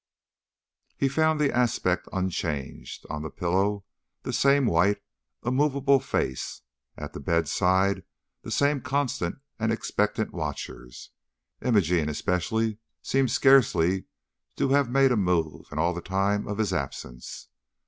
He 0.97 1.07
found 1.07 1.39
the 1.39 1.55
aspect 1.55 2.07
unchanged. 2.11 3.05
On 3.11 3.21
the 3.21 3.29
pillow 3.29 3.85
the 4.23 4.33
same 4.33 4.65
white, 4.65 4.99
immovable 5.45 5.99
face; 5.99 6.63
at 6.97 7.13
the 7.13 7.19
bedside 7.19 8.01
the 8.41 8.49
same 8.49 8.81
constant 8.81 9.35
and 9.59 9.71
expectant 9.71 10.33
watchers. 10.33 11.11
Imogene 11.61 12.09
especially 12.09 12.79
seemed 13.03 13.29
scarcely 13.29 14.05
to 14.55 14.69
have 14.69 14.89
made 14.89 15.11
a 15.11 15.15
move 15.15 15.67
in 15.71 15.77
all 15.77 15.93
the 15.93 16.01
time 16.01 16.47
of 16.47 16.57
his 16.57 16.73
absence. 16.73 17.49